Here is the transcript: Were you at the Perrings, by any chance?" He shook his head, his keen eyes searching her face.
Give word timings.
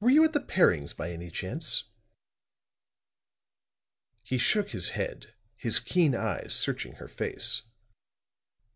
Were 0.00 0.10
you 0.10 0.24
at 0.24 0.32
the 0.32 0.40
Perrings, 0.40 0.92
by 0.92 1.12
any 1.12 1.30
chance?" 1.30 1.84
He 4.24 4.36
shook 4.36 4.70
his 4.70 4.88
head, 4.98 5.34
his 5.54 5.78
keen 5.78 6.16
eyes 6.16 6.52
searching 6.52 6.94
her 6.94 7.06
face. 7.06 7.62